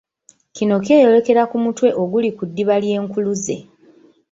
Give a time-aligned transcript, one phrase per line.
[0.55, 3.55] Kino kyeyolekera ku mutwe oguli ku ddiba ly’enkuluze.